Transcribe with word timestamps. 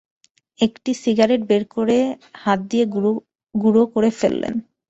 একটি 0.59 0.91
সিগারেট 1.03 1.41
বের 1.49 1.63
করে 1.75 1.97
হাত 2.35 2.59
দিয়ে 2.71 2.85
গুড়ো 3.55 3.83
করে 3.93 4.09
ফেললেন। 4.19 4.53